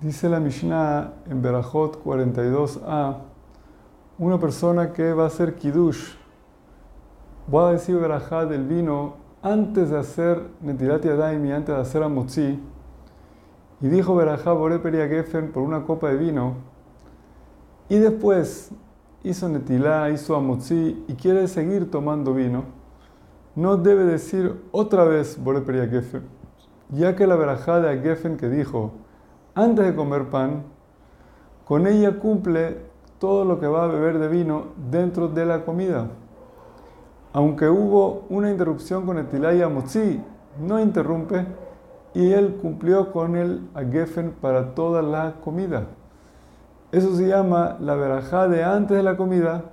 [0.00, 3.16] Dice la Mishnah en Berajot 42a,
[4.18, 6.14] una persona que va a hacer kiddush,
[7.52, 12.04] va a decir Berajá del vino antes de hacer Netilat Yadayim y antes de hacer
[12.04, 12.60] Amotzi,
[13.80, 16.54] y dijo Berajá Bore Geffen por una copa de vino,
[17.88, 18.70] y después
[19.24, 22.62] hizo Netilá, hizo Amotzi y quiere seguir tomando vino,
[23.56, 26.22] no debe decir otra vez Bore Geffen,
[26.90, 28.92] ya que la Berajá de Geffen que dijo,
[29.58, 30.62] antes de comer pan,
[31.64, 32.78] con ella cumple
[33.18, 36.06] todo lo que va a beber de vino dentro de la comida.
[37.32, 40.22] Aunque hubo una interrupción con el tilaya motzi,
[40.60, 41.44] no interrumpe
[42.14, 45.86] y él cumplió con el agefen para toda la comida.
[46.92, 49.64] Eso se llama la verajá de antes de la comida.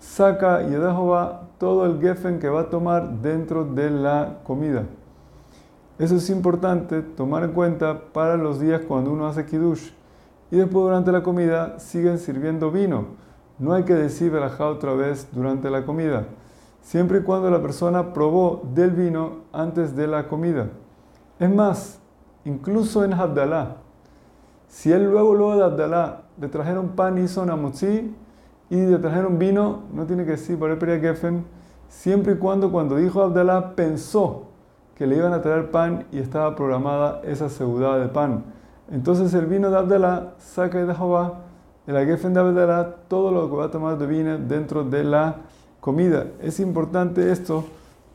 [0.00, 4.86] Saca y va todo el gefen que va a tomar dentro de la comida.
[5.98, 9.92] Eso es importante tomar en cuenta para los días cuando uno hace kiddush.
[10.50, 13.06] Y después durante la comida siguen sirviendo vino.
[13.58, 16.26] No hay que decir verajá otra vez durante la comida.
[16.82, 20.68] Siempre y cuando la persona probó del vino antes de la comida.
[21.38, 21.98] Es más,
[22.44, 23.76] incluso en Abdalá,
[24.68, 28.14] si él luego, luego de Abdalá le trajeron pan y hizo namotzi
[28.68, 31.46] y le trajeron vino, no tiene que decir por el gefen,
[31.88, 34.45] siempre y cuando cuando dijo Abdalá pensó
[34.96, 38.44] que le iban a traer pan y estaba programada esa seguridad de pan.
[38.90, 41.40] Entonces el vino de Abdalá saca de Jehová,
[41.86, 45.36] el agefen de Abdalá, todo lo que va a tomar de vino dentro de la
[45.80, 46.26] comida.
[46.40, 47.64] Es importante esto,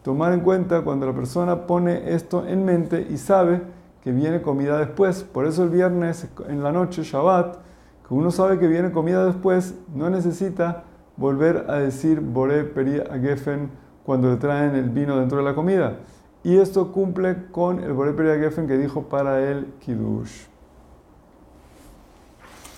[0.01, 3.61] tomar en cuenta cuando la persona pone esto en mente y sabe
[4.01, 5.23] que viene comida después.
[5.23, 7.57] Por eso el viernes en la noche, Shabbat,
[8.07, 10.83] que uno sabe que viene comida después, no necesita
[11.15, 13.69] volver a decir Boré Peri Agefen
[14.03, 15.97] cuando le traen el vino dentro de la comida.
[16.43, 20.50] Y esto cumple con el Boré Geffen que dijo para el Kiddush.